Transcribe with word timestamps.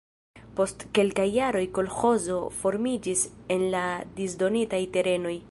Post 0.59 0.85
kelkaj 0.99 1.25
jaroj 1.33 1.61
kolĥozo 1.75 2.39
formiĝis 2.63 3.27
en 3.57 3.69
la 3.77 3.85
disdonitaj 4.21 4.83
terenoj. 4.99 5.37